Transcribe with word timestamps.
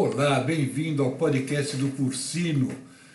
Olá, 0.00 0.38
bem-vindo 0.38 1.02
ao 1.02 1.16
podcast 1.16 1.76
do 1.76 1.90
Cursino, 1.90 2.70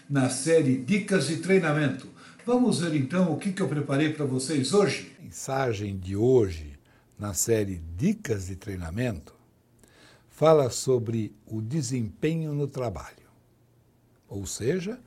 na 0.09 0.29
série 0.29 0.75
Dicas 0.75 1.27
de 1.27 1.37
Treinamento. 1.37 2.09
Vamos 2.45 2.81
ver 2.81 2.93
então 2.93 3.31
o 3.31 3.37
que, 3.37 3.57
eu 3.57 3.69
preparei 3.69 4.11
para 4.11 4.25
vocês 4.25 4.73
hoje? 4.73 5.15
A 5.17 5.23
mensagem 5.23 5.97
de 5.97 6.17
hoje, 6.17 6.77
na 7.17 7.33
série 7.33 7.81
Dicas 7.95 8.47
de 8.47 8.57
Treinamento, 8.57 9.33
fala 10.27 10.69
sobre 10.69 11.33
o 11.47 11.61
desempenho 11.61 12.51
no 12.51 12.67
trabalho. 12.67 13.29
Ou 14.27 14.45
seja, 14.45 14.99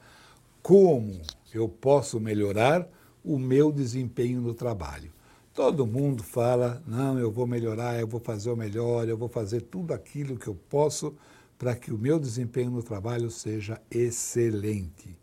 como 0.63 1.21
eu 1.53 1.69
posso 1.69 2.19
melhorar 2.19 2.89
o 3.23 3.39
meu 3.39 3.71
desempenho 3.71 4.41
no 4.41 4.55
trabalho. 4.55 5.13
Todo 5.53 5.87
mundo 5.87 6.23
fala, 6.23 6.83
não, 6.87 7.19
eu 7.19 7.31
vou 7.31 7.47
melhorar, 7.47 8.01
eu 8.01 8.07
vou 8.07 8.21
fazer 8.21 8.51
o 8.51 8.57
melhor, 8.57 9.07
eu 9.07 9.17
vou 9.19 9.29
fazer 9.29 9.61
tudo 9.61 9.93
aquilo 9.93 10.39
que 10.39 10.49
eu 10.49 10.55
posso 10.71 11.15
para 11.59 11.75
que 11.75 11.93
o 11.93 11.99
meu 11.99 12.19
desempenho 12.19 12.71
no 12.71 12.83
trabalho 12.83 13.31
seja 13.31 13.81
excelente. 13.91 15.17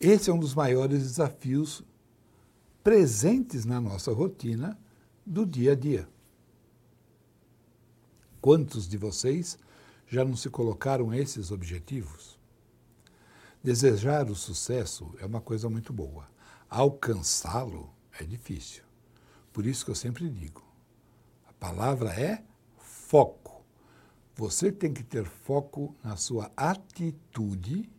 Esse 0.00 0.30
é 0.30 0.32
um 0.32 0.38
dos 0.38 0.54
maiores 0.54 1.02
desafios 1.02 1.82
presentes 2.84 3.64
na 3.64 3.80
nossa 3.80 4.12
rotina 4.12 4.78
do 5.24 5.44
dia 5.44 5.72
a 5.72 5.74
dia. 5.74 6.08
Quantos 8.40 8.86
de 8.86 8.96
vocês 8.96 9.58
já 10.06 10.24
não 10.24 10.36
se 10.36 10.48
colocaram 10.48 11.12
esses 11.12 11.50
objetivos? 11.50 12.38
Desejar 13.62 14.30
o 14.30 14.36
sucesso 14.36 15.12
é 15.18 15.26
uma 15.26 15.40
coisa 15.40 15.68
muito 15.68 15.92
boa. 15.92 16.28
Alcançá-lo 16.70 17.90
é 18.20 18.22
difícil. 18.22 18.84
Por 19.52 19.66
isso 19.66 19.84
que 19.84 19.90
eu 19.90 19.96
sempre 19.96 20.28
digo: 20.28 20.62
a 21.48 21.52
palavra 21.54 22.10
é 22.10 22.44
foco. 22.78 23.55
Você 24.36 24.70
tem 24.70 24.92
que 24.92 25.02
ter 25.02 25.24
foco 25.24 25.94
na 26.04 26.16
sua 26.16 26.52
atitude 26.56 27.90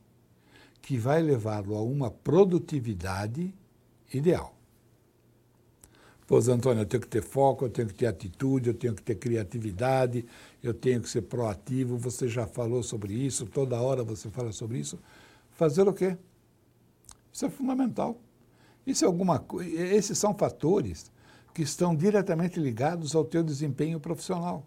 que 0.81 0.97
vai 0.97 1.21
levá-lo 1.21 1.75
a 1.75 1.81
uma 1.81 2.11
produtividade 2.11 3.53
ideal. 4.13 4.55
Pois, 6.27 6.47
Antônio, 6.47 6.81
eu 6.81 6.85
tenho 6.85 7.01
que 7.01 7.07
ter 7.07 7.23
foco, 7.23 7.65
eu 7.65 7.69
tenho 7.69 7.87
que 7.87 7.93
ter 7.93 8.05
atitude, 8.05 8.69
eu 8.69 8.73
tenho 8.73 8.93
que 8.93 9.01
ter 9.01 9.15
criatividade, 9.15 10.25
eu 10.61 10.73
tenho 10.73 11.01
que 11.01 11.09
ser 11.09 11.23
proativo. 11.23 11.97
Você 11.97 12.27
já 12.27 12.45
falou 12.45 12.83
sobre 12.83 13.13
isso, 13.13 13.45
toda 13.47 13.81
hora 13.81 14.03
você 14.03 14.29
fala 14.29 14.51
sobre 14.51 14.77
isso. 14.77 14.99
Fazer 15.51 15.87
o 15.87 15.93
quê? 15.93 16.17
Isso 17.31 17.45
é 17.45 17.49
fundamental. 17.49 18.21
Isso 18.85 19.03
é 19.03 19.07
alguma 19.07 19.43
Esses 19.73 20.17
são 20.17 20.33
fatores 20.33 21.11
que 21.53 21.61
estão 21.61 21.95
diretamente 21.95 22.59
ligados 22.59 23.15
ao 23.15 23.25
teu 23.25 23.41
desempenho 23.41 23.99
profissional, 23.99 24.65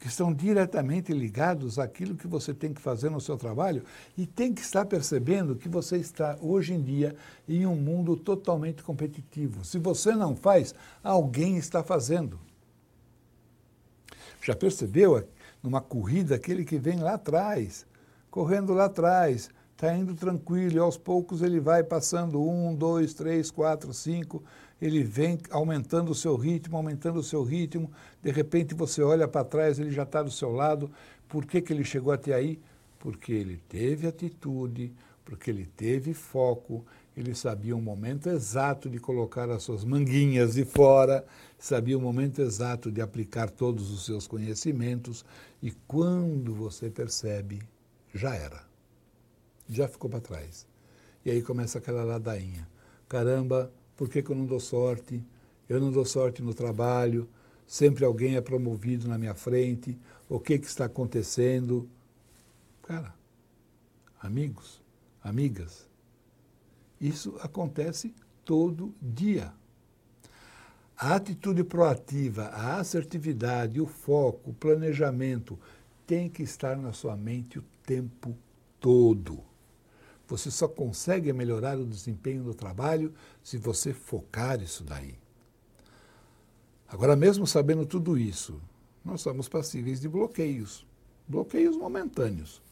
que 0.00 0.08
estão 0.08 0.32
diretamente 0.32 1.12
ligados 1.12 1.78
àquilo 1.78 2.16
que 2.16 2.26
você 2.26 2.54
tem 2.54 2.72
que 2.72 2.80
fazer 2.80 3.10
no 3.10 3.20
seu 3.20 3.36
trabalho 3.36 3.84
e 4.16 4.26
tem 4.26 4.54
que 4.54 4.62
estar 4.62 4.86
percebendo 4.86 5.54
que 5.54 5.68
você 5.68 5.98
está 5.98 6.38
hoje 6.40 6.72
em 6.72 6.80
dia 6.80 7.14
em 7.46 7.66
um 7.66 7.76
mundo 7.76 8.16
totalmente 8.16 8.82
competitivo. 8.82 9.62
Se 9.62 9.78
você 9.78 10.12
não 10.12 10.34
faz, 10.34 10.74
alguém 11.04 11.58
está 11.58 11.84
fazendo. 11.84 12.40
Já 14.42 14.56
percebeu 14.56 15.22
numa 15.62 15.82
corrida 15.82 16.34
aquele 16.34 16.64
que 16.64 16.78
vem 16.78 16.98
lá 16.98 17.14
atrás, 17.14 17.86
correndo 18.30 18.72
lá 18.72 18.86
atrás, 18.86 19.50
está 19.72 19.94
indo 19.94 20.14
tranquilo, 20.14 20.76
e 20.76 20.78
aos 20.78 20.96
poucos 20.96 21.42
ele 21.42 21.60
vai 21.60 21.84
passando 21.84 22.42
um, 22.42 22.74
dois, 22.74 23.12
três, 23.12 23.50
quatro, 23.50 23.92
cinco, 23.92 24.42
ele 24.80 25.02
vem 25.02 25.38
aumentando 25.50 26.10
o 26.10 26.14
seu 26.14 26.36
ritmo, 26.36 26.76
aumentando 26.76 27.18
o 27.18 27.22
seu 27.22 27.42
ritmo, 27.42 27.90
de 28.22 28.30
repente 28.30 28.74
você 28.74 29.02
olha 29.02 29.28
para 29.28 29.44
trás, 29.44 29.78
ele 29.78 29.90
já 29.90 30.04
está 30.04 30.22
do 30.22 30.30
seu 30.30 30.52
lado. 30.52 30.90
Por 31.28 31.44
que, 31.44 31.60
que 31.60 31.72
ele 31.72 31.84
chegou 31.84 32.12
até 32.12 32.34
aí? 32.34 32.60
Porque 32.98 33.32
ele 33.32 33.60
teve 33.68 34.06
atitude, 34.06 34.92
porque 35.24 35.50
ele 35.50 35.66
teve 35.66 36.14
foco, 36.14 36.84
ele 37.16 37.34
sabia 37.34 37.76
o 37.76 37.82
momento 37.82 38.28
exato 38.28 38.88
de 38.88 38.98
colocar 38.98 39.50
as 39.50 39.62
suas 39.62 39.84
manguinhas 39.84 40.54
de 40.54 40.64
fora, 40.64 41.24
sabia 41.58 41.96
o 41.96 42.00
momento 42.00 42.40
exato 42.40 42.90
de 42.90 43.00
aplicar 43.00 43.50
todos 43.50 43.90
os 43.90 44.04
seus 44.04 44.26
conhecimentos, 44.26 45.24
e 45.62 45.70
quando 45.86 46.54
você 46.54 46.90
percebe, 46.90 47.60
já 48.14 48.34
era 48.34 48.70
já 49.70 49.86
ficou 49.86 50.10
para 50.10 50.20
trás. 50.20 50.66
E 51.24 51.30
aí 51.30 51.40
começa 51.40 51.78
aquela 51.78 52.02
ladainha. 52.02 52.68
Caramba, 53.08 53.70
por 54.00 54.08
que, 54.08 54.22
que 54.22 54.30
eu 54.30 54.34
não 54.34 54.46
dou 54.46 54.58
sorte? 54.58 55.22
Eu 55.68 55.78
não 55.78 55.92
dou 55.92 56.06
sorte 56.06 56.40
no 56.40 56.54
trabalho, 56.54 57.28
sempre 57.66 58.02
alguém 58.02 58.34
é 58.34 58.40
promovido 58.40 59.06
na 59.06 59.18
minha 59.18 59.34
frente, 59.34 59.94
o 60.26 60.40
que, 60.40 60.58
que 60.58 60.66
está 60.66 60.86
acontecendo? 60.86 61.86
Cara, 62.82 63.14
amigos, 64.18 64.80
amigas, 65.22 65.86
isso 66.98 67.36
acontece 67.42 68.14
todo 68.42 68.94
dia. 69.02 69.52
A 70.96 71.16
atitude 71.16 71.62
proativa, 71.62 72.44
a 72.44 72.78
assertividade, 72.78 73.82
o 73.82 73.86
foco, 73.86 74.48
o 74.48 74.54
planejamento 74.54 75.58
tem 76.06 76.26
que 76.30 76.42
estar 76.42 76.74
na 76.74 76.94
sua 76.94 77.18
mente 77.18 77.58
o 77.58 77.64
tempo 77.84 78.34
todo. 78.80 79.49
Você 80.30 80.48
só 80.48 80.68
consegue 80.68 81.32
melhorar 81.32 81.76
o 81.76 81.84
desempenho 81.84 82.44
do 82.44 82.54
trabalho 82.54 83.12
se 83.42 83.58
você 83.58 83.92
focar 83.92 84.62
isso 84.62 84.84
daí. 84.84 85.16
Agora, 86.88 87.16
mesmo 87.16 87.48
sabendo 87.48 87.84
tudo 87.84 88.16
isso, 88.16 88.62
nós 89.04 89.22
somos 89.22 89.48
passíveis 89.48 90.00
de 90.00 90.08
bloqueios, 90.08 90.86
bloqueios 91.26 91.76
momentâneos, 91.76 92.62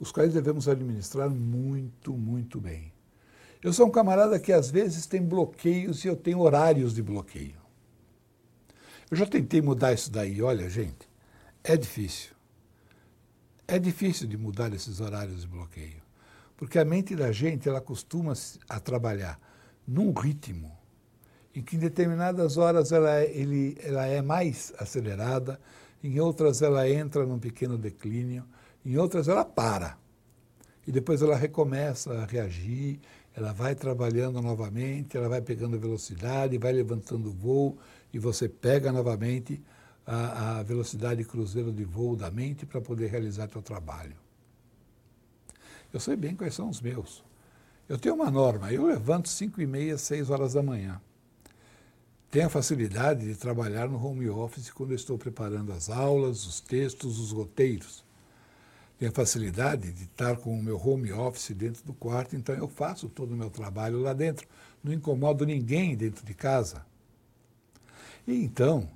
os 0.00 0.10
quais 0.10 0.32
devemos 0.32 0.66
administrar 0.66 1.28
muito, 1.28 2.14
muito 2.14 2.58
bem. 2.58 2.90
Eu 3.62 3.74
sou 3.74 3.86
um 3.86 3.90
camarada 3.90 4.40
que 4.40 4.52
às 4.52 4.70
vezes 4.70 5.04
tem 5.04 5.22
bloqueios 5.22 6.06
e 6.06 6.08
eu 6.08 6.16
tenho 6.16 6.40
horários 6.40 6.94
de 6.94 7.02
bloqueio. 7.02 7.60
Eu 9.10 9.16
já 9.18 9.26
tentei 9.26 9.60
mudar 9.60 9.92
isso 9.92 10.10
daí, 10.10 10.40
olha, 10.40 10.70
gente, 10.70 11.06
é 11.62 11.76
difícil. 11.76 12.30
É 13.68 13.78
difícil 13.78 14.26
de 14.26 14.38
mudar 14.38 14.72
esses 14.72 15.00
horários 15.00 15.42
de 15.42 15.46
bloqueio. 15.46 16.03
Porque 16.56 16.78
a 16.78 16.84
mente 16.84 17.16
da 17.16 17.32
gente, 17.32 17.68
ela 17.68 17.80
costuma 17.80 18.32
a 18.68 18.80
trabalhar 18.80 19.40
num 19.86 20.12
ritmo 20.12 20.72
em 21.54 21.62
que 21.62 21.76
em 21.76 21.78
determinadas 21.78 22.56
horas 22.56 22.90
ela 22.90 23.20
é, 23.20 23.30
ele, 23.30 23.76
ela 23.82 24.06
é 24.06 24.20
mais 24.20 24.72
acelerada, 24.78 25.60
em 26.02 26.18
outras 26.18 26.62
ela 26.62 26.88
entra 26.88 27.24
num 27.24 27.38
pequeno 27.38 27.78
declínio, 27.78 28.44
em 28.84 28.96
outras 28.96 29.28
ela 29.28 29.44
para. 29.44 29.96
E 30.86 30.92
depois 30.92 31.22
ela 31.22 31.36
recomeça 31.36 32.12
a 32.12 32.26
reagir, 32.26 32.98
ela 33.34 33.52
vai 33.52 33.74
trabalhando 33.74 34.42
novamente, 34.42 35.16
ela 35.16 35.28
vai 35.28 35.40
pegando 35.40 35.78
velocidade, 35.78 36.58
vai 36.58 36.72
levantando 36.72 37.30
o 37.30 37.32
voo 37.32 37.78
e 38.12 38.18
você 38.18 38.48
pega 38.48 38.92
novamente 38.92 39.62
a, 40.06 40.58
a 40.58 40.62
velocidade 40.62 41.24
cruzeiro 41.24 41.72
de 41.72 41.84
voo 41.84 42.16
da 42.16 42.30
mente 42.30 42.66
para 42.66 42.80
poder 42.80 43.10
realizar 43.10 43.48
seu 43.48 43.62
trabalho. 43.62 44.23
Eu 45.94 46.00
sei 46.00 46.16
bem 46.16 46.34
quais 46.34 46.52
são 46.52 46.68
os 46.68 46.80
meus. 46.80 47.22
Eu 47.88 47.96
tenho 47.96 48.16
uma 48.16 48.28
norma, 48.28 48.72
eu 48.72 48.84
levanto 48.84 49.28
5 49.28 49.62
e 49.62 49.66
meia, 49.66 49.96
6 49.96 50.28
horas 50.28 50.54
da 50.54 50.60
manhã. 50.60 51.00
Tenho 52.32 52.46
a 52.46 52.50
facilidade 52.50 53.24
de 53.24 53.36
trabalhar 53.36 53.88
no 53.88 54.04
home 54.04 54.28
office 54.28 54.70
quando 54.70 54.92
estou 54.92 55.16
preparando 55.16 55.72
as 55.72 55.88
aulas, 55.88 56.46
os 56.46 56.60
textos, 56.60 57.20
os 57.20 57.30
roteiros. 57.30 58.04
Tenho 58.98 59.12
a 59.12 59.14
facilidade 59.14 59.92
de 59.92 60.02
estar 60.02 60.36
com 60.38 60.58
o 60.58 60.60
meu 60.60 60.76
home 60.76 61.12
office 61.12 61.52
dentro 61.52 61.84
do 61.84 61.94
quarto, 61.94 62.34
então 62.34 62.56
eu 62.56 62.66
faço 62.66 63.08
todo 63.08 63.32
o 63.32 63.36
meu 63.36 63.48
trabalho 63.48 64.00
lá 64.00 64.12
dentro. 64.12 64.48
Não 64.82 64.92
incomodo 64.92 65.46
ninguém 65.46 65.96
dentro 65.96 66.26
de 66.26 66.34
casa. 66.34 66.84
E 68.26 68.34
então, 68.34 68.90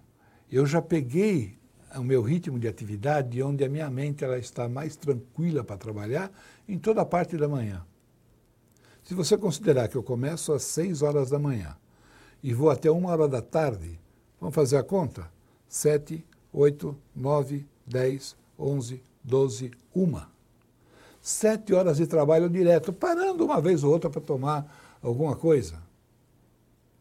eu 0.50 0.66
já 0.66 0.82
peguei 0.82 1.56
o 1.96 2.02
meu 2.02 2.22
ritmo 2.22 2.58
de 2.58 2.68
atividade, 2.68 3.42
onde 3.42 3.64
a 3.64 3.68
minha 3.68 3.88
mente 3.90 4.24
ela 4.24 4.38
está 4.38 4.68
mais 4.68 4.96
tranquila 4.96 5.64
para 5.64 5.76
trabalhar 5.76 6.30
em 6.68 6.78
toda 6.78 7.00
a 7.02 7.06
parte 7.06 7.36
da 7.36 7.48
manhã. 7.48 7.84
Se 9.02 9.14
você 9.14 9.38
considerar 9.38 9.88
que 9.88 9.96
eu 9.96 10.02
começo 10.02 10.52
às 10.52 10.62
6 10.64 11.02
horas 11.02 11.30
da 11.30 11.38
manhã 11.38 11.76
e 12.42 12.52
vou 12.52 12.70
até 12.70 12.90
uma 12.90 13.10
hora 13.10 13.26
da 13.26 13.40
tarde, 13.40 13.98
vamos 14.40 14.54
fazer 14.54 14.76
a 14.76 14.82
conta? 14.82 15.30
7, 15.68 16.24
8, 16.52 16.96
9, 17.14 17.66
10, 17.86 18.36
11, 18.58 19.02
12, 19.24 19.70
1. 19.94 20.20
Sete 21.20 21.74
horas 21.74 21.96
de 21.96 22.06
trabalho 22.06 22.48
direto, 22.48 22.92
parando 22.92 23.44
uma 23.44 23.60
vez 23.60 23.84
ou 23.84 23.92
outra 23.92 24.08
para 24.08 24.20
tomar 24.20 24.98
alguma 25.02 25.36
coisa. 25.36 25.82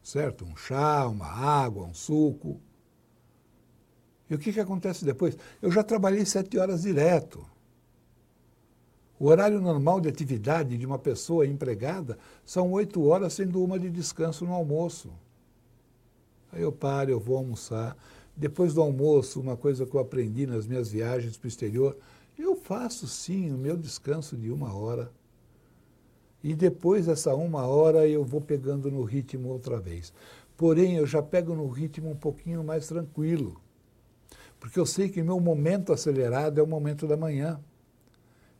Certo? 0.03 0.45
Um 0.45 0.55
chá, 0.55 1.07
uma 1.07 1.27
água, 1.27 1.85
um 1.85 1.93
suco. 1.93 2.59
E 4.29 4.35
o 4.35 4.37
que, 4.37 4.51
que 4.51 4.59
acontece 4.59 5.05
depois? 5.05 5.37
Eu 5.61 5.71
já 5.71 5.83
trabalhei 5.83 6.25
sete 6.25 6.57
horas 6.57 6.81
direto. 6.81 7.45
O 9.19 9.27
horário 9.27 9.59
normal 9.59 9.99
de 9.99 10.09
atividade 10.09 10.77
de 10.77 10.85
uma 10.85 10.99
pessoa 10.99 11.47
empregada 11.47 12.17
são 12.45 12.71
oito 12.71 13.03
horas, 13.05 13.33
sendo 13.33 13.63
uma 13.63 13.79
de 13.79 13.89
descanso 13.89 14.45
no 14.45 14.53
almoço. 14.53 15.11
Aí 16.51 16.61
eu 16.61 16.71
paro, 16.71 17.09
eu 17.09 17.19
vou 17.19 17.37
almoçar. 17.37 17.97
Depois 18.35 18.73
do 18.73 18.81
almoço, 18.81 19.41
uma 19.41 19.57
coisa 19.57 19.85
que 19.85 19.95
eu 19.95 19.99
aprendi 19.99 20.45
nas 20.45 20.67
minhas 20.67 20.89
viagens 20.89 21.37
para 21.37 21.47
o 21.47 21.49
exterior, 21.49 21.97
Eu 22.37 22.55
faço 22.55 23.07
sim 23.07 23.51
o 23.51 23.57
meu 23.57 23.75
descanso 23.75 24.37
de 24.37 24.51
uma 24.51 24.71
hora. 24.71 25.11
E 26.43 26.53
depois 26.53 27.07
dessa 27.07 27.33
uma 27.33 27.65
hora 27.65 28.07
eu 28.07 28.23
vou 28.23 28.39
pegando 28.39 28.91
no 28.91 29.01
ritmo 29.01 29.49
outra 29.49 29.79
vez. 29.79 30.13
Porém, 30.55 30.97
eu 30.97 31.07
já 31.07 31.21
pego 31.21 31.55
no 31.55 31.67
ritmo 31.67 32.11
um 32.11 32.15
pouquinho 32.15 32.63
mais 32.63 32.87
tranquilo. 32.87 33.59
Porque 34.59 34.79
eu 34.79 34.85
sei 34.85 35.09
que 35.09 35.21
meu 35.21 35.39
momento 35.39 35.93
acelerado 35.93 36.59
é 36.59 36.63
o 36.63 36.67
momento 36.67 37.07
da 37.07 37.15
manhã. 37.15 37.59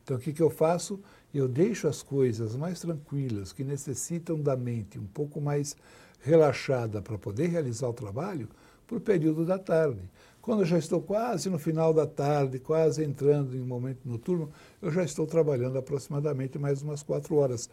Então, 0.04 0.18
o 0.18 0.20
que, 0.20 0.32
que 0.32 0.42
eu 0.42 0.50
faço? 0.50 1.00
Eu 1.34 1.48
deixo 1.48 1.88
as 1.88 2.02
coisas 2.02 2.56
mais 2.56 2.80
tranquilas, 2.80 3.52
que 3.52 3.64
necessitam 3.64 4.40
da 4.40 4.56
mente 4.56 4.98
um 4.98 5.06
pouco 5.06 5.42
mais 5.42 5.76
relaxada 6.22 7.02
para 7.02 7.18
poder 7.18 7.48
realizar 7.48 7.88
o 7.90 7.94
trabalho, 7.94 8.48
para 8.88 8.98
o 8.98 9.02
período 9.02 9.46
da 9.46 9.60
tarde. 9.60 10.02
Quando 10.42 10.62
eu 10.62 10.66
já 10.66 10.78
estou 10.78 11.02
quase 11.02 11.50
no 11.50 11.60
final 11.60 11.94
da 11.94 12.08
tarde, 12.08 12.58
quase 12.58 13.04
entrando 13.04 13.56
em 13.56 13.60
momento 13.60 14.00
noturno, 14.06 14.50
eu 14.82 14.90
já 14.90 15.04
estou 15.04 15.28
trabalhando 15.28 15.78
aproximadamente 15.78 16.58
mais 16.58 16.82
umas 16.82 17.04
quatro 17.04 17.36
horas. 17.36 17.70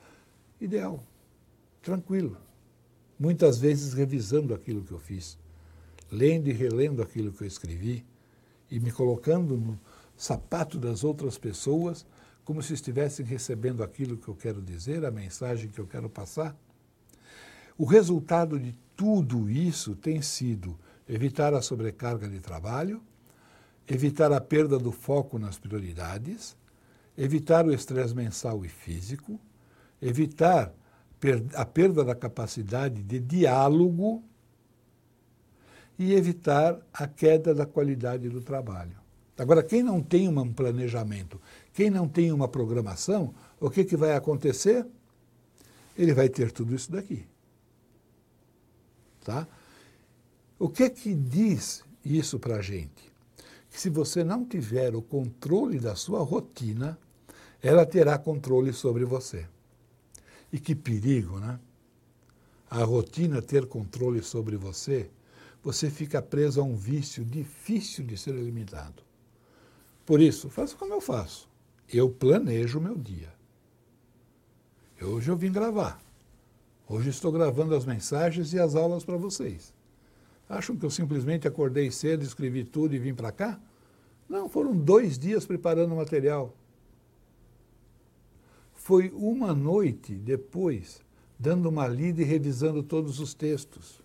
Ideal, 0.61 1.01
tranquilo. 1.81 2.37
Muitas 3.17 3.59
vezes 3.59 3.93
revisando 3.93 4.53
aquilo 4.53 4.83
que 4.83 4.91
eu 4.91 4.99
fiz, 4.99 5.39
lendo 6.11 6.49
e 6.49 6.53
relendo 6.53 7.01
aquilo 7.01 7.33
que 7.33 7.45
eu 7.45 7.47
escrevi 7.47 8.05
e 8.75 8.81
me 8.81 8.91
colocando 8.91 9.57
no 9.57 9.79
sapato 10.17 10.79
das 10.81 11.05
outras 11.05 11.39
pessoas 11.39 12.05
como 12.45 12.61
se 12.61 12.75
estivessem 12.75 13.25
recebendo 13.25 13.85
aquilo 13.85 14.19
que 14.19 14.27
eu 14.27 14.35
quero 14.35 14.61
dizer, 14.61 15.05
a 15.05 15.13
mensagem 15.13 15.71
que 15.71 15.79
eu 15.79 15.87
quero 15.87 16.11
passar. 16.11 16.57
O 17.79 17.85
resultado 17.85 18.59
de 18.59 18.75
tudo 18.97 19.49
isso 19.49 19.95
tem 19.95 20.21
sido 20.21 20.77
evitar 21.09 21.55
a 21.55 21.63
sobrecarga 21.63 22.29
de 22.29 22.41
trabalho, 22.41 23.01
evitar 23.87 24.33
a 24.33 24.41
perda 24.41 24.77
do 24.77 24.91
foco 24.91 25.39
nas 25.39 25.57
prioridades, 25.57 26.57
evitar 27.17 27.65
o 27.65 27.73
estresse 27.73 28.15
mensal 28.15 28.65
e 28.65 28.69
físico, 28.69 29.41
evitar 30.03 30.75
a 31.55 31.65
perda 31.65 32.05
da 32.05 32.15
capacidade 32.15 33.03
de 33.05 33.21
diálogo 33.21 34.23
e 35.99 36.15
evitar 36.15 36.81
a 36.93 37.07
queda 37.07 37.55
da 37.55 37.67
qualidade 37.67 38.29
do 38.29 38.41
trabalho. 38.41 38.97
Agora, 39.37 39.63
quem 39.63 39.83
não 39.83 40.01
tem 40.01 40.29
um 40.29 40.53
planejamento, 40.53 41.41
quem 41.73 41.91
não 41.91 42.09
tem 42.09 42.31
uma 42.33 42.47
programação, 42.47 43.35
o 43.61 43.69
que, 43.69 43.85
que 43.85 43.97
vai 43.97 44.15
acontecer? 44.15 44.87
Ele 45.97 46.15
vai 46.15 46.29
ter 46.29 46.53
tudo 46.53 46.75
isso 46.75 46.91
daqui. 46.91 47.27
Tá? 49.25 49.47
O 50.59 50.69
que 50.69 50.89
que 50.91 51.15
diz 51.15 51.85
isso 52.05 52.39
para 52.39 52.57
a 52.57 52.63
gente? 52.63 53.13
Que 53.71 53.81
se 53.81 53.91
você 53.91 54.23
não 54.23 54.45
tiver 54.45 54.95
o 54.95 55.03
controle 55.03 55.81
da 55.81 55.97
sua 55.97 56.23
rotina, 56.23 56.97
ela 57.61 57.85
terá 57.85 58.19
controle 58.19 58.73
sobre 58.73 59.05
você. 59.05 59.47
E 60.53 60.61
que 60.61 60.75
perigo, 60.75 61.41
né? 61.41 61.59
A 62.71 62.85
rotina 62.85 63.43
ter 63.43 63.67
controle 63.67 64.23
sobre 64.23 64.57
você, 64.57 65.11
você 65.65 65.89
fica 65.89 66.21
preso 66.21 66.61
a 66.61 66.65
um 66.65 66.77
vício 66.77 67.25
difícil 67.25 68.05
de 68.05 68.19
ser 68.19 68.35
eliminado. 68.35 69.03
Por 70.05 70.21
isso, 70.21 70.51
faça 70.51 70.77
como 70.77 70.93
eu 70.93 71.01
faço. 71.01 71.49
Eu 71.91 72.11
planejo 72.11 72.79
o 72.79 72.83
meu 72.83 72.97
dia. 72.97 73.33
Hoje 75.01 75.31
eu 75.31 75.37
vim 75.37 75.51
gravar. 75.51 76.01
Hoje 76.87 77.09
estou 77.09 77.33
gravando 77.33 77.75
as 77.75 77.87
mensagens 77.87 78.53
e 78.53 78.61
as 78.61 78.75
aulas 78.75 79.05
para 79.05 79.17
vocês. 79.17 79.73
Acham 80.47 80.77
que 80.77 80.85
eu 80.85 80.91
simplesmente 80.91 81.49
acordei 81.49 81.91
cedo, 81.91 82.23
escrevi 82.23 82.63
tudo 82.63 82.95
e 82.95 82.99
vim 82.99 83.15
para 83.15 83.33
cá? 83.33 83.59
Não, 84.29 84.51
foram 84.51 84.77
dois 84.77 85.19
dias 85.19 85.47
preparando 85.47 85.93
o 85.93 85.97
material. 85.97 86.55
Foi 88.75 89.11
uma 89.15 89.55
noite 89.55 90.15
depois, 90.15 91.01
dando 91.39 91.71
uma 91.71 91.89
lida 91.89 92.21
e 92.21 92.25
revisando 92.25 92.83
todos 92.83 93.19
os 93.19 93.33
textos. 93.33 94.04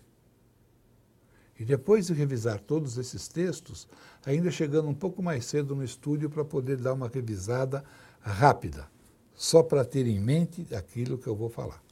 E 1.60 1.64
depois 1.64 2.06
de 2.06 2.14
revisar 2.14 2.58
todos 2.58 2.96
esses 2.96 3.28
textos, 3.28 3.86
ainda 4.24 4.50
chegando 4.50 4.88
um 4.88 4.94
pouco 4.94 5.22
mais 5.22 5.44
cedo 5.44 5.76
no 5.76 5.84
estúdio 5.84 6.30
para 6.30 6.42
poder 6.42 6.78
dar 6.78 6.94
uma 6.94 7.06
revisada 7.06 7.84
rápida, 8.18 8.88
só 9.34 9.62
para 9.62 9.84
ter 9.84 10.06
em 10.06 10.18
mente 10.18 10.66
aquilo 10.74 11.18
que 11.18 11.26
eu 11.26 11.36
vou 11.36 11.50
falar. 11.50 11.82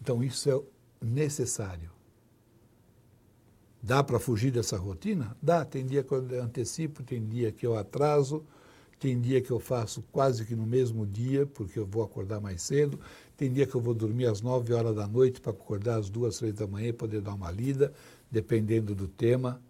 Então, 0.00 0.24
isso 0.24 0.50
é 0.50 1.04
necessário. 1.04 1.90
Dá 3.82 4.02
para 4.02 4.18
fugir 4.18 4.50
dessa 4.50 4.78
rotina? 4.78 5.36
Dá. 5.42 5.62
Tem 5.62 5.84
dia 5.84 6.02
que 6.02 6.12
eu 6.12 6.42
antecipo, 6.42 7.02
tem 7.02 7.22
dia 7.26 7.52
que 7.52 7.66
eu 7.66 7.76
atraso, 7.76 8.42
tem 8.98 9.20
dia 9.20 9.40
que 9.42 9.50
eu 9.50 9.60
faço 9.60 10.02
quase 10.10 10.44
que 10.44 10.56
no 10.56 10.66
mesmo 10.66 11.06
dia, 11.06 11.46
porque 11.46 11.78
eu 11.78 11.86
vou 11.86 12.02
acordar 12.02 12.40
mais 12.40 12.62
cedo. 12.62 12.98
Tem 13.36 13.52
dia 13.52 13.66
que 13.66 13.74
eu 13.74 13.80
vou 13.80 13.92
dormir 13.92 14.26
às 14.26 14.40
9 14.40 14.72
horas 14.72 14.96
da 14.96 15.06
noite 15.06 15.40
para 15.40 15.52
acordar 15.52 15.98
às 15.98 16.08
2, 16.08 16.38
3 16.38 16.54
da 16.54 16.66
manhã 16.66 16.88
e 16.88 16.92
poder 16.92 17.20
dar 17.20 17.34
uma 17.34 17.50
lida, 17.50 17.92
dependendo 18.30 18.94
do 18.94 19.06
tema. 19.06 19.60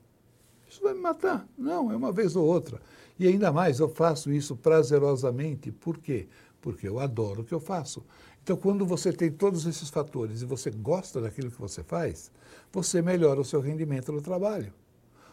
Isso 0.69 0.81
vai 0.83 0.95
me 0.95 1.01
matar? 1.01 1.47
Não, 1.59 1.91
é 1.91 1.97
uma 1.97 2.13
vez 2.13 2.37
ou 2.37 2.47
outra. 2.47 2.81
E 3.19 3.27
ainda 3.27 3.51
mais, 3.51 3.81
eu 3.81 3.89
faço 3.89 4.33
isso 4.33 4.55
prazerosamente. 4.55 5.73
Por 5.73 5.99
quê? 5.99 6.29
Porque 6.61 6.87
eu 6.87 7.01
adoro 7.01 7.43
o 7.43 7.45
que 7.45 7.55
eu 7.55 7.61
faço. 7.61 8.05
Então, 8.43 8.57
quando 8.57 8.87
você 8.87 9.13
tem 9.13 9.31
todos 9.31 9.67
esses 9.67 9.91
fatores 9.91 10.43
e 10.43 10.45
você 10.45 10.71
gosta 10.71 11.21
daquilo 11.21 11.51
que 11.51 11.61
você 11.61 11.83
faz, 11.83 12.31
você 12.73 13.03
melhora 13.03 13.41
o 13.41 13.45
seu 13.45 13.61
rendimento 13.61 14.13
no 14.13 14.23
trabalho. 14.23 14.73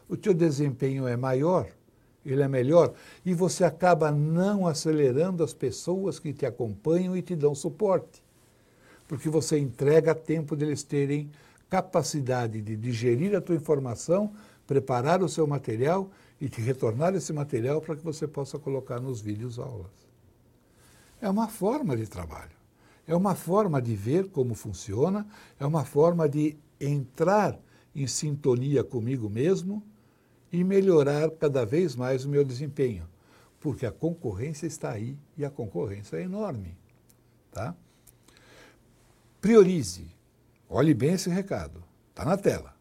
O 0.10 0.18
teu 0.18 0.34
desempenho 0.34 1.07
é 1.07 1.16
maior, 1.16 1.68
ele 2.25 2.42
é 2.42 2.48
melhor, 2.48 2.94
e 3.25 3.34
você 3.34 3.64
acaba 3.64 4.12
não 4.12 4.66
acelerando 4.66 5.44
as 5.44 5.54
pessoas 5.54 6.20
que 6.20 6.34
te 6.34 6.46
acompanham 6.46 7.16
e 7.18 7.22
te 7.22 7.36
dão 7.36 7.54
suporte. 7.54 8.24
Porque 9.08 9.30
você 9.30 9.60
entrega 9.60 10.16
tempo 10.16 10.56
deles 10.56 10.84
terem 10.84 11.30
capacidade 11.70 12.62
de 12.62 12.75
digerir 12.75 13.36
a 13.36 13.42
tua 13.42 13.56
informação, 13.56 14.31
preparar 14.66 15.22
o 15.22 15.30
seu 15.30 15.46
material 15.46 16.10
e 16.40 16.48
te 16.48 16.62
retornar 16.62 17.16
esse 17.16 17.34
material 17.34 17.81
para 17.81 17.96
que 17.96 18.04
você 18.04 18.28
possa 18.28 18.58
colocar 18.58 19.00
nos 19.00 19.20
vídeos 19.20 19.60
aulas. 19.60 19.92
É 21.22 21.30
uma 21.30 21.48
forma 21.48 21.96
de 21.96 22.08
trabalho. 22.08 22.52
É 23.06 23.16
uma 23.16 23.36
forma 23.36 23.81
de 23.81 23.96
ver 23.96 24.30
como 24.30 24.56
funciona, 24.56 25.28
é 25.60 25.66
uma 25.66 25.84
forma 25.84 26.28
de 26.28 26.56
entrar 26.80 27.60
em 27.96 28.08
sintonia 28.08 28.84
comigo 28.84 29.30
mesmo 29.30 29.84
e 30.53 30.63
melhorar 30.63 31.31
cada 31.31 31.65
vez 31.65 31.95
mais 31.95 32.25
o 32.25 32.29
meu 32.29 32.45
desempenho, 32.45 33.10
porque 33.60 33.88
a 33.88 33.91
concorrência 33.91 34.67
está 34.67 34.91
aí 34.91 35.17
e 35.36 35.43
a 35.43 35.50
concorrência 35.50 36.17
é 36.17 36.22
enorme. 36.22 36.77
Tá? 37.51 37.75
Priorize, 39.41 40.05
olhe 40.69 40.93
bem 40.93 41.13
esse 41.13 41.27
recado, 41.27 41.83
está 42.12 42.24
na 42.24 42.38
tela. 42.38 42.75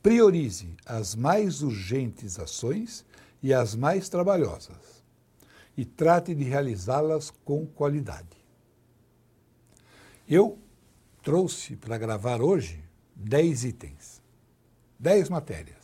Priorize 0.00 0.76
as 0.86 1.16
mais 1.16 1.62
urgentes 1.62 2.38
ações 2.38 3.04
e 3.42 3.52
as 3.52 3.74
mais 3.74 4.08
trabalhosas 4.08 5.02
e 5.76 5.84
trate 5.84 6.32
de 6.32 6.44
realizá-las 6.44 7.32
com 7.44 7.66
qualidade. 7.66 8.36
Eu 10.28 10.58
trouxe 11.22 11.74
para 11.74 11.98
gravar 11.98 12.40
hoje 12.40 12.84
10 13.16 13.64
itens, 13.64 14.22
10 15.00 15.28
matérias. 15.28 15.83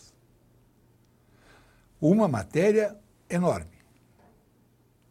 Uma 2.00 2.26
matéria 2.26 2.97
enorme, 3.28 3.78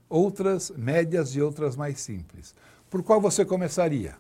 outras 0.10 0.72
médias 0.72 1.36
e 1.36 1.42
outras 1.42 1.76
mais 1.76 2.00
simples. 2.00 2.56
Por 2.90 3.04
qual 3.04 3.22
você 3.22 3.46
começaria? 3.46 4.18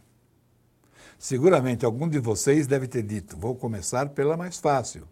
Seguramente 1.18 1.84
algum 1.84 2.08
de 2.08 2.20
vocês 2.20 2.68
deve 2.68 2.88
ter 2.88 3.04
dito: 3.04 3.36
vou 3.36 3.56
começar 3.56 4.10
pela 4.10 4.38
mais 4.38 4.60
fácil. 4.60 5.08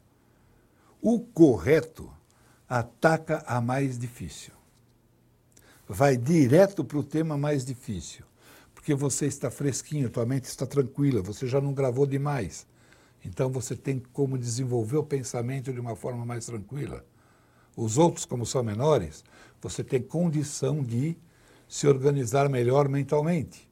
O 1.02 1.20
correto 1.20 2.12
ataca 2.70 3.44
a 3.48 3.60
mais 3.60 3.98
difícil. 3.98 4.54
Vai 5.88 6.18
direto 6.18 6.84
para 6.84 6.98
o 6.98 7.04
tema 7.04 7.38
mais 7.38 7.66
difícil 7.66 8.28
porque 8.88 8.96
você 8.96 9.26
está 9.26 9.52
fresquinho, 9.52 10.10
tua 10.10 10.26
mente 10.26 10.46
está 10.46 10.66
tranquila, 10.66 11.22
você 11.22 11.46
já 11.46 11.60
não 11.60 11.74
gravou 11.74 12.06
demais. 12.06 12.66
Então 13.26 13.50
você 13.50 13.76
tem 13.76 14.02
como 14.14 14.38
desenvolver 14.38 14.96
o 14.96 15.04
pensamento 15.04 15.74
de 15.74 15.80
uma 15.82 15.94
forma 15.94 16.26
mais 16.26 16.46
tranquila. 16.46 17.06
Os 17.78 18.00
outros, 18.00 18.26
como 18.26 18.44
são 18.44 18.64
menores, 18.64 19.24
você 19.62 19.84
tem 19.84 20.02
condição 20.02 20.84
de 20.84 21.16
se 21.68 21.88
organizar 21.88 22.50
melhor 22.50 22.90
mentalmente. 22.90 23.70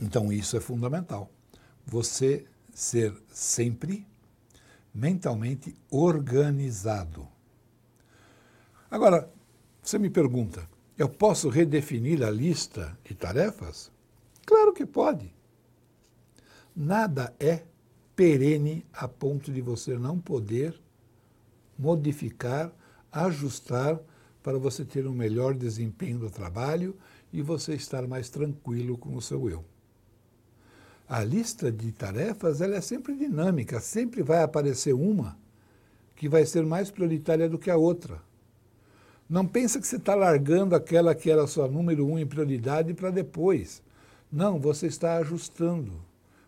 Então 0.00 0.32
isso 0.32 0.56
é 0.56 0.60
fundamental. 0.60 1.28
Você 1.84 2.46
ser 2.72 3.12
sempre 3.26 4.06
mentalmente 4.94 5.74
organizado. 5.90 7.26
Agora, 8.88 9.28
você 9.82 9.98
me 9.98 10.08
pergunta, 10.08 10.68
eu 10.96 11.08
posso 11.08 11.48
redefinir 11.48 12.22
a 12.22 12.30
lista 12.30 12.96
de 13.02 13.16
tarefas? 13.16 13.90
Claro 14.46 14.72
que 14.72 14.86
pode. 14.86 15.34
Nada 16.74 17.34
é 17.40 17.64
perene 18.14 18.86
a 18.92 19.08
ponto 19.08 19.50
de 19.52 19.60
você 19.60 19.98
não 19.98 20.20
poder 20.20 20.85
modificar 21.78 22.72
ajustar 23.24 23.98
para 24.42 24.58
você 24.58 24.84
ter 24.84 25.06
um 25.06 25.12
melhor 25.12 25.54
desempenho 25.54 26.18
do 26.18 26.30
trabalho 26.30 26.96
e 27.32 27.42
você 27.42 27.74
estar 27.74 28.06
mais 28.06 28.28
tranquilo 28.28 28.96
com 28.96 29.14
o 29.16 29.22
seu 29.22 29.48
eu. 29.48 29.64
A 31.08 31.22
lista 31.24 31.70
de 31.70 31.92
tarefas 31.92 32.60
ela 32.60 32.76
é 32.76 32.80
sempre 32.80 33.16
dinâmica, 33.16 33.80
sempre 33.80 34.22
vai 34.22 34.42
aparecer 34.42 34.92
uma 34.92 35.36
que 36.14 36.28
vai 36.28 36.46
ser 36.46 36.64
mais 36.64 36.90
prioritária 36.90 37.48
do 37.48 37.58
que 37.58 37.70
a 37.70 37.76
outra. 37.76 38.20
Não 39.28 39.46
pensa 39.46 39.80
que 39.80 39.86
você 39.86 39.96
está 39.96 40.14
largando 40.14 40.74
aquela 40.74 41.14
que 41.14 41.30
era 41.30 41.42
a 41.42 41.48
sua 41.48 41.68
número 41.68 42.06
um 42.06 42.18
em 42.18 42.26
prioridade 42.26 42.94
para 42.94 43.10
depois. 43.10 43.82
Não, 44.30 44.58
você 44.58 44.86
está 44.86 45.16
ajustando. 45.18 45.92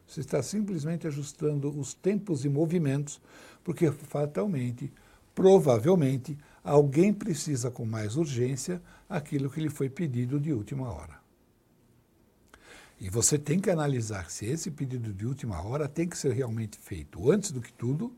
Você 0.06 0.20
está 0.20 0.42
simplesmente 0.42 1.06
ajustando 1.06 1.68
os 1.78 1.92
tempos 1.92 2.44
e 2.44 2.48
movimentos, 2.48 3.20
porque 3.62 3.90
fatalmente, 3.90 4.90
provavelmente, 5.38 6.36
alguém 6.64 7.14
precisa 7.14 7.70
com 7.70 7.84
mais 7.84 8.16
urgência 8.16 8.82
aquilo 9.08 9.48
que 9.48 9.60
lhe 9.60 9.70
foi 9.70 9.88
pedido 9.88 10.40
de 10.40 10.52
última 10.52 10.92
hora. 10.92 11.20
E 13.00 13.08
você 13.08 13.38
tem 13.38 13.60
que 13.60 13.70
analisar 13.70 14.32
se 14.32 14.46
esse 14.46 14.68
pedido 14.68 15.12
de 15.12 15.24
última 15.24 15.62
hora 15.62 15.88
tem 15.88 16.08
que 16.08 16.18
ser 16.18 16.32
realmente 16.32 16.76
feito 16.76 17.30
antes 17.30 17.52
do 17.52 17.60
que 17.60 17.72
tudo 17.72 18.12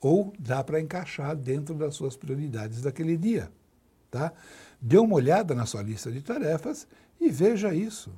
ou 0.00 0.32
dá 0.40 0.64
para 0.64 0.80
encaixar 0.80 1.36
dentro 1.36 1.72
das 1.72 1.94
suas 1.94 2.16
prioridades 2.16 2.82
daquele 2.82 3.16
dia. 3.16 3.48
Tá? 4.10 4.32
Dê 4.80 4.98
uma 4.98 5.14
olhada 5.14 5.54
na 5.54 5.66
sua 5.66 5.82
lista 5.82 6.10
de 6.10 6.20
tarefas 6.20 6.84
e 7.20 7.30
veja 7.30 7.72
isso. 7.72 8.12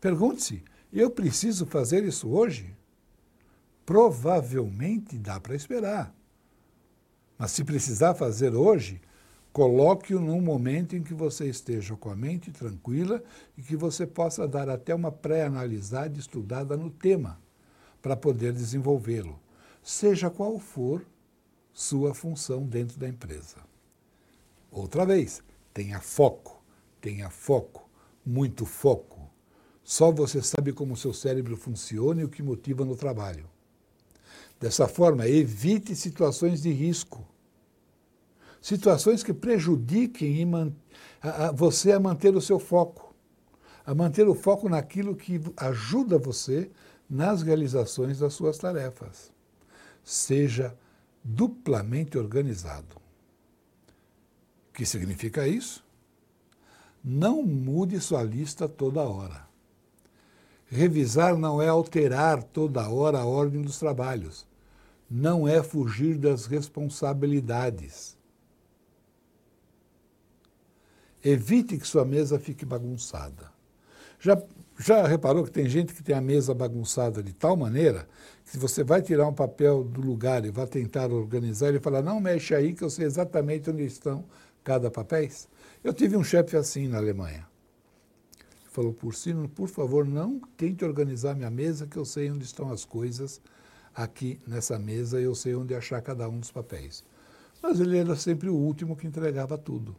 Pergunte-se: 0.00 0.64
eu 0.92 1.08
preciso 1.08 1.66
fazer 1.66 2.02
isso 2.02 2.28
hoje? 2.30 2.74
Provavelmente 3.86 5.16
dá 5.16 5.38
para 5.38 5.54
esperar. 5.54 6.17
Mas 7.38 7.52
se 7.52 7.62
precisar 7.64 8.14
fazer 8.14 8.54
hoje, 8.54 9.00
Coloque-o 9.58 10.20
num 10.20 10.40
momento 10.40 10.94
em 10.94 11.02
que 11.02 11.12
você 11.12 11.48
esteja 11.48 11.96
com 11.96 12.10
a 12.10 12.14
mente 12.14 12.52
tranquila 12.52 13.20
e 13.56 13.62
que 13.62 13.74
você 13.74 14.06
possa 14.06 14.46
dar 14.46 14.68
até 14.68 14.94
uma 14.94 15.10
pré-analisada 15.10 16.16
estudada 16.16 16.76
no 16.76 16.90
tema, 16.90 17.40
para 18.00 18.16
poder 18.16 18.52
desenvolvê-lo, 18.52 19.40
seja 19.82 20.30
qual 20.30 20.60
for 20.60 21.04
sua 21.72 22.14
função 22.14 22.62
dentro 22.62 22.98
da 23.00 23.08
empresa. 23.08 23.56
Outra 24.70 25.04
vez, 25.04 25.42
tenha 25.74 26.00
foco, 26.00 26.62
tenha 27.00 27.28
foco, 27.28 27.88
muito 28.24 28.64
foco. 28.64 29.28
Só 29.82 30.12
você 30.12 30.40
sabe 30.40 30.72
como 30.72 30.96
seu 30.96 31.12
cérebro 31.12 31.56
funciona 31.56 32.20
e 32.20 32.24
o 32.24 32.28
que 32.28 32.44
motiva 32.44 32.84
no 32.84 32.94
trabalho. 32.94 33.50
Dessa 34.60 34.88
forma, 34.88 35.28
evite 35.28 35.94
situações 35.94 36.62
de 36.62 36.70
risco 36.70 37.26
situações 38.60 39.22
que 39.22 39.32
prejudiquem 39.32 40.44
a, 41.22 41.46
a, 41.46 41.52
você 41.52 41.92
a 41.92 42.00
manter 42.00 42.34
o 42.34 42.40
seu 42.40 42.58
foco, 42.58 43.14
a 43.84 43.94
manter 43.94 44.28
o 44.28 44.34
foco 44.34 44.68
naquilo 44.68 45.16
que 45.16 45.40
ajuda 45.56 46.18
você 46.18 46.70
nas 47.08 47.42
realizações 47.42 48.18
das 48.18 48.34
suas 48.34 48.58
tarefas. 48.58 49.32
Seja 50.04 50.76
duplamente 51.22 52.18
organizado. 52.18 52.96
O 54.68 54.72
que 54.74 54.84
significa 54.84 55.48
isso? 55.48 55.84
Não 57.02 57.42
mude 57.42 58.00
sua 58.00 58.22
lista 58.22 58.68
toda 58.68 59.00
hora. 59.02 59.47
Revisar 60.70 61.36
não 61.36 61.62
é 61.62 61.68
alterar 61.68 62.42
toda 62.42 62.88
hora 62.88 63.18
a 63.18 63.24
ordem 63.24 63.62
dos 63.62 63.78
trabalhos. 63.78 64.46
Não 65.10 65.48
é 65.48 65.62
fugir 65.62 66.18
das 66.18 66.44
responsabilidades. 66.44 68.18
Evite 71.24 71.78
que 71.78 71.86
sua 71.86 72.04
mesa 72.04 72.38
fique 72.38 72.66
bagunçada. 72.66 73.50
Já, 74.20 74.40
já 74.78 75.06
reparou 75.06 75.44
que 75.44 75.50
tem 75.50 75.68
gente 75.68 75.94
que 75.94 76.02
tem 76.02 76.14
a 76.14 76.20
mesa 76.20 76.54
bagunçada 76.54 77.22
de 77.22 77.32
tal 77.32 77.56
maneira 77.56 78.06
que 78.44 78.50
se 78.50 78.58
você 78.58 78.84
vai 78.84 79.00
tirar 79.00 79.26
um 79.26 79.32
papel 79.32 79.82
do 79.84 80.00
lugar 80.00 80.44
e 80.44 80.50
vai 80.50 80.66
tentar 80.66 81.10
organizar, 81.10 81.68
ele 81.68 81.80
fala, 81.80 82.02
não 82.02 82.20
mexe 82.20 82.54
aí 82.54 82.74
que 82.74 82.84
eu 82.84 82.90
sei 82.90 83.06
exatamente 83.06 83.70
onde 83.70 83.84
estão 83.84 84.24
cada 84.62 84.90
papéis. 84.90 85.48
Eu 85.82 85.94
tive 85.94 86.16
um 86.16 86.24
chefe 86.24 86.56
assim 86.56 86.88
na 86.88 86.98
Alemanha. 86.98 87.46
Falou, 88.78 88.92
Porcino, 88.92 89.48
por 89.48 89.68
favor, 89.68 90.06
não 90.06 90.38
tente 90.56 90.84
organizar 90.84 91.34
minha 91.34 91.50
mesa 91.50 91.84
que 91.84 91.96
eu 91.96 92.04
sei 92.04 92.30
onde 92.30 92.44
estão 92.44 92.70
as 92.70 92.84
coisas 92.84 93.40
aqui 93.92 94.38
nessa 94.46 94.78
mesa 94.78 95.20
eu 95.20 95.34
sei 95.34 95.56
onde 95.56 95.74
achar 95.74 96.00
cada 96.00 96.28
um 96.28 96.38
dos 96.38 96.52
papéis. 96.52 97.02
Mas 97.60 97.80
ele 97.80 97.98
era 97.98 98.14
sempre 98.14 98.48
o 98.48 98.54
último 98.54 98.94
que 98.94 99.04
entregava 99.04 99.58
tudo. 99.58 99.96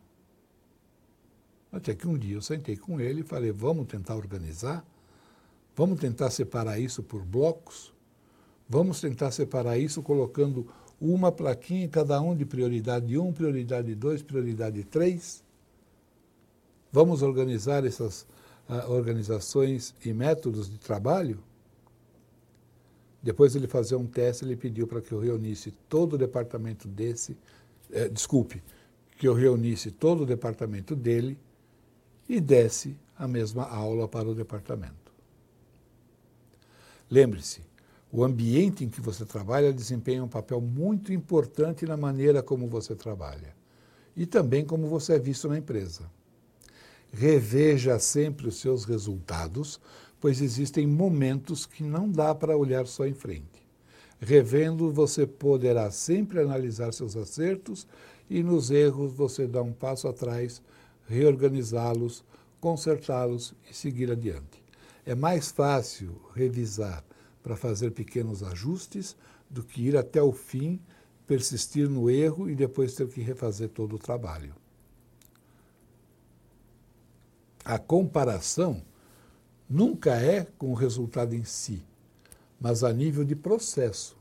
Até 1.70 1.94
que 1.94 2.08
um 2.08 2.18
dia 2.18 2.36
eu 2.36 2.42
sentei 2.42 2.78
com 2.78 3.02
ele 3.02 3.20
e 3.20 3.24
falei: 3.26 3.52
vamos 3.52 3.86
tentar 3.86 4.16
organizar? 4.16 4.82
Vamos 5.76 6.00
tentar 6.00 6.32
separar 6.32 6.80
isso 6.80 7.04
por 7.04 7.22
blocos? 7.22 7.94
Vamos 8.70 9.02
tentar 9.02 9.32
separar 9.32 9.78
isso 9.78 10.02
colocando 10.02 10.66
uma 11.02 11.34
plaquinha 11.34 11.84
em 11.84 11.90
cada 11.90 12.22
um 12.22 12.34
de 12.34 12.46
prioridade 12.46 13.18
1, 13.18 13.34
prioridade 13.34 13.94
2, 13.94 14.22
prioridade 14.22 14.86
3? 14.86 15.44
Vamos 16.94 17.22
organizar 17.22 17.86
essas 17.86 18.26
organizações 18.88 19.96
e 20.04 20.14
métodos 20.14 20.70
de 20.70 20.78
trabalho? 20.78 21.40
Depois 23.22 23.56
ele 23.56 23.68
fazer 23.68 23.96
um 23.96 24.06
teste, 24.06 24.46
ele 24.46 24.56
pediu 24.56 24.88
para 24.88 25.02
que 25.02 25.12
eu 25.12 25.20
reunisse 25.20 25.72
todo 25.90 26.14
o 26.14 26.18
departamento 26.18 26.88
desse, 26.88 27.38
eh, 27.92 28.08
desculpe, 28.08 28.64
que 29.18 29.28
eu 29.28 29.34
reunisse 29.34 29.92
todo 29.92 30.24
o 30.24 30.26
departamento 30.26 30.96
dele 30.96 31.38
e 32.28 32.40
desse 32.40 32.96
a 33.18 33.28
mesma 33.28 33.68
aula 33.68 34.08
para 34.08 34.30
o 34.30 34.34
departamento. 34.36 35.12
Lembre-se, 37.10 37.62
o 38.12 38.24
ambiente 38.24 38.86
em 38.86 38.90
que 38.90 39.02
você 39.02 39.26
trabalha 39.26 39.74
desempenha 39.74 40.24
um 40.24 40.28
papel 40.28 40.62
muito 40.62 41.12
importante 41.12 41.86
na 41.86 41.98
maneira 41.98 42.42
como 42.42 42.68
você 42.68 42.96
trabalha 42.96 43.54
e 44.16 44.26
também 44.26 44.66
como 44.66 44.88
você 44.88 45.14
é 45.14 45.20
visto 45.20 45.48
na 45.48 45.58
empresa. 45.58 46.10
Reveja 47.12 47.98
sempre 47.98 48.48
os 48.48 48.60
seus 48.60 48.86
resultados, 48.86 49.80
pois 50.20 50.42
existem 50.42 50.86
momentos 50.86 51.66
que 51.66 51.84
não 51.84 52.10
dá 52.10 52.36
para 52.36 52.58
olhar 52.58 52.86
só 52.86 53.06
em 53.06 53.14
frente. 53.14 53.68
Revendo, 54.20 54.92
você 54.92 55.26
poderá 55.26 55.90
sempre 55.92 56.40
analisar 56.40 56.94
seus 56.94 57.16
acertos 57.16 57.88
e 58.30 58.44
nos 58.44 58.70
erros 58.70 59.14
você 59.14 59.48
dá 59.48 59.62
um 59.62 59.72
passo 59.72 60.08
atrás 60.08 60.62
reorganizá-los, 61.08 62.24
consertá-los 62.60 63.56
e 63.70 63.74
seguir 63.74 64.12
adiante. 64.12 64.64
É 65.06 65.16
mais 65.16 65.50
fácil 65.50 66.22
revisar 66.36 67.04
para 67.42 67.56
fazer 67.56 67.92
pequenos 67.92 68.44
ajustes 68.44 69.16
do 69.50 69.64
que 69.64 69.82
ir 69.82 69.98
até 69.98 70.22
o 70.22 70.32
fim, 70.32 70.80
persistir 71.26 71.90
no 71.90 72.10
erro 72.10 72.50
e 72.50 72.56
depois 72.56 72.94
ter 72.94 73.08
que 73.08 73.22
refazer 73.22 73.70
todo 73.70 73.96
o 73.96 74.00
trabalho. 74.00 74.54
A 77.70 77.78
comparação 77.78 78.82
nunca 79.70 80.16
é 80.16 80.44
com 80.58 80.72
o 80.72 80.74
resultado 80.74 81.36
em 81.36 81.44
si, 81.44 81.84
mas 82.60 82.84
a 82.84 82.92
nível 82.92 83.24
de 83.24 83.36
processo, 83.36 84.18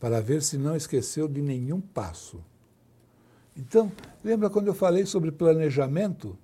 para 0.00 0.20
ver 0.20 0.42
se 0.42 0.58
não 0.58 0.74
esqueceu 0.74 1.28
de 1.28 1.40
nenhum 1.40 1.80
passo. 1.80 2.44
Então, 3.56 3.92
lembra 4.24 4.50
quando 4.50 4.66
eu 4.66 4.74
falei 4.74 5.06
sobre 5.06 5.30
planejamento? 5.30 6.36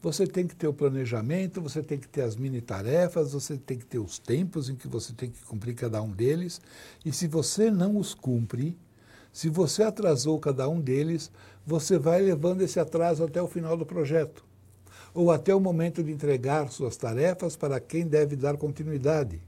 Você 0.00 0.26
tem 0.26 0.46
que 0.46 0.56
ter 0.56 0.66
o 0.66 0.72
planejamento, 0.72 1.60
você 1.60 1.82
tem 1.82 1.98
que 1.98 2.08
ter 2.08 2.22
as 2.22 2.34
mini 2.34 2.62
tarefas, 2.62 3.34
você 3.34 3.58
tem 3.58 3.76
que 3.76 3.84
ter 3.84 3.98
os 3.98 4.18
tempos 4.18 4.70
em 4.70 4.74
que 4.74 4.88
você 4.88 5.12
tem 5.12 5.30
que 5.30 5.44
cumprir 5.44 5.74
cada 5.74 6.00
um 6.00 6.10
deles. 6.10 6.62
E 7.04 7.12
se 7.12 7.26
você 7.26 7.70
não 7.70 7.98
os 7.98 8.14
cumpre, 8.14 8.74
se 9.30 9.50
você 9.50 9.82
atrasou 9.82 10.40
cada 10.40 10.66
um 10.66 10.80
deles, 10.80 11.30
você 11.66 11.98
vai 11.98 12.22
levando 12.22 12.62
esse 12.62 12.80
atraso 12.80 13.22
até 13.22 13.42
o 13.42 13.46
final 13.46 13.76
do 13.76 13.84
projeto. 13.84 14.47
Ou 15.18 15.32
até 15.32 15.52
o 15.52 15.58
momento 15.58 16.00
de 16.00 16.12
entregar 16.12 16.70
suas 16.70 16.96
tarefas 16.96 17.56
para 17.56 17.80
quem 17.80 18.06
deve 18.06 18.36
dar 18.36 18.56
continuidade. 18.56 19.42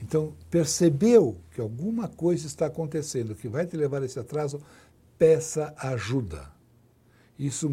Então, 0.00 0.32
percebeu 0.48 1.36
que 1.50 1.60
alguma 1.60 2.08
coisa 2.08 2.46
está 2.46 2.68
acontecendo 2.68 3.34
que 3.34 3.48
vai 3.48 3.66
te 3.66 3.76
levar 3.76 4.00
a 4.00 4.06
esse 4.06 4.18
atraso, 4.18 4.62
peça 5.18 5.74
ajuda. 5.76 6.50
Isso 7.38 7.70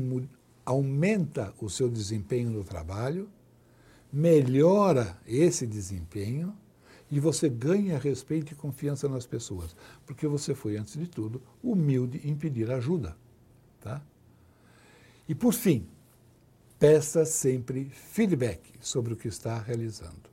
aumenta 0.65 1.53
o 1.61 1.69
seu 1.69 1.87
desempenho 1.87 2.49
no 2.49 2.65
trabalho, 2.65 3.29
melhora 4.11 5.17
esse 5.25 5.65
desempenho 5.65 6.53
e 7.09 7.17
você 7.17 7.47
ganha 7.47 7.97
respeito 7.97 8.51
e 8.51 8.55
confiança 8.55 9.07
nas 9.07 9.25
pessoas, 9.25 9.73
porque 10.05 10.27
você 10.27 10.53
foi, 10.53 10.75
antes 10.75 10.97
de 10.97 11.07
tudo, 11.07 11.41
humilde 11.63 12.19
em 12.25 12.35
pedir 12.35 12.69
ajuda. 12.69 13.15
Tá? 13.79 14.01
E, 15.29 15.33
por 15.33 15.53
fim, 15.53 15.87
peça 16.79 17.25
sempre 17.25 17.89
feedback 17.89 18.71
sobre 18.79 19.13
o 19.13 19.17
que 19.17 19.27
está 19.27 19.59
realizando. 19.59 20.29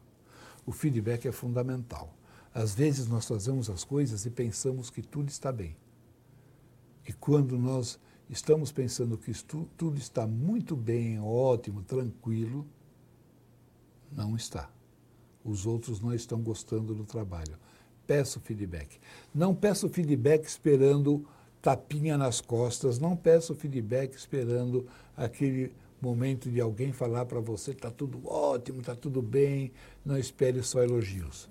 O 0.64 0.70
feedback 0.70 1.26
é 1.26 1.32
fundamental. 1.32 2.14
Às 2.54 2.74
vezes 2.74 3.08
nós 3.08 3.26
fazemos 3.26 3.68
as 3.68 3.82
coisas 3.82 4.24
e 4.24 4.30
pensamos 4.30 4.88
que 4.88 5.02
tudo 5.02 5.28
está 5.28 5.50
bem. 5.50 5.76
E 7.06 7.12
quando 7.12 7.58
nós 7.58 7.98
estamos 8.30 8.70
pensando 8.72 9.18
que 9.18 9.32
tudo 9.76 9.98
está 9.98 10.26
muito 10.26 10.74
bem, 10.76 11.20
ótimo, 11.20 11.82
tranquilo, 11.82 12.66
não 14.10 14.36
está. 14.36 14.70
Os 15.44 15.66
outros 15.66 16.00
não 16.00 16.14
estão 16.14 16.40
gostando 16.40 16.94
do 16.94 17.04
trabalho. 17.04 17.58
Peço 18.06 18.40
feedback. 18.40 18.98
Não 19.34 19.54
peço 19.54 19.88
feedback 19.88 20.46
esperando 20.46 21.26
tapinha 21.60 22.16
nas 22.16 22.40
costas, 22.40 22.98
não 22.98 23.16
peço 23.16 23.54
feedback 23.54 24.14
esperando 24.14 24.86
aquele 25.16 25.72
momento 26.00 26.50
de 26.50 26.60
alguém 26.60 26.92
falar 26.92 27.24
para 27.26 27.40
você 27.40 27.70
está 27.70 27.90
tudo 27.90 28.26
ótimo, 28.26 28.80
está 28.80 28.94
tudo 28.94 29.22
bem, 29.22 29.72
não 30.04 30.16
espere 30.16 30.62
só 30.62 30.82
elogios. 30.82 31.48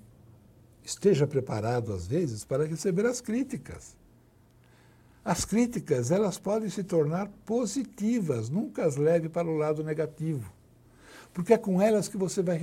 Esteja 0.84 1.26
preparado 1.26 1.92
às 1.92 2.06
vezes 2.06 2.46
para 2.46 2.66
receber 2.66 3.06
as 3.06 3.22
críticas. 3.22 3.98
As 5.24 5.44
críticas, 5.44 6.12
elas 6.12 6.38
podem 6.38 6.70
se 6.70 6.84
tornar 6.84 7.28
positivas, 7.46 8.48
nunca 8.48 8.86
as 8.86 8.96
leve 8.96 9.28
para 9.28 9.48
o 9.48 9.58
lado 9.58 9.84
negativo. 9.84 10.54
Porque 11.34 11.54
é 11.54 11.58
com 11.58 11.82
elas 11.82 12.08
que 12.08 12.16
você 12.16 12.44
vai, 12.44 12.60